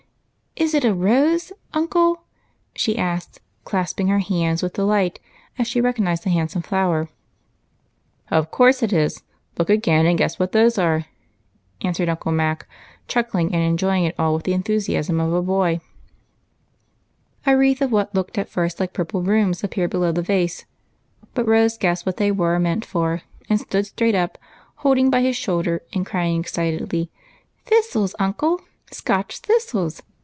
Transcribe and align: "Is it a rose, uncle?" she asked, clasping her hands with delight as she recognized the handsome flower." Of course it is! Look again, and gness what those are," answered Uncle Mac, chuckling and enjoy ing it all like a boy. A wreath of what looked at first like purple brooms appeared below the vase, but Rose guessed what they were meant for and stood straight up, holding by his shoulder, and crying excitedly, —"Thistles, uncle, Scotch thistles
"Is 0.57 0.75
it 0.75 0.83
a 0.83 0.93
rose, 0.93 1.51
uncle?" 1.73 2.21
she 2.75 2.95
asked, 2.97 3.39
clasping 3.63 4.09
her 4.09 4.19
hands 4.19 4.61
with 4.61 4.73
delight 4.73 5.17
as 5.57 5.65
she 5.65 5.79
recognized 5.81 6.23
the 6.23 6.29
handsome 6.29 6.61
flower." 6.61 7.09
Of 8.29 8.51
course 8.51 8.83
it 8.83 8.91
is! 8.93 9.23
Look 9.57 9.69
again, 9.71 10.05
and 10.05 10.19
gness 10.19 10.37
what 10.39 10.51
those 10.51 10.77
are," 10.77 11.05
answered 11.81 12.09
Uncle 12.09 12.33
Mac, 12.33 12.67
chuckling 13.07 13.55
and 13.55 13.63
enjoy 13.63 13.95
ing 13.95 14.03
it 14.03 14.13
all 14.19 14.33
like 14.35 14.47
a 14.49 15.41
boy. 15.41 15.79
A 17.47 17.57
wreath 17.57 17.81
of 17.81 17.91
what 17.93 18.13
looked 18.13 18.37
at 18.37 18.49
first 18.49 18.79
like 18.81 18.91
purple 18.93 19.21
brooms 19.21 19.63
appeared 19.63 19.89
below 19.91 20.11
the 20.11 20.21
vase, 20.21 20.65
but 21.33 21.47
Rose 21.47 21.77
guessed 21.77 22.05
what 22.05 22.17
they 22.17 22.31
were 22.31 22.59
meant 22.59 22.83
for 22.85 23.21
and 23.49 23.57
stood 23.59 23.85
straight 23.87 24.15
up, 24.15 24.37
holding 24.75 25.09
by 25.09 25.21
his 25.21 25.37
shoulder, 25.37 25.81
and 25.93 26.05
crying 26.05 26.39
excitedly, 26.41 27.09
—"Thistles, 27.65 28.13
uncle, 28.19 28.59
Scotch 28.91 29.39
thistles 29.39 30.03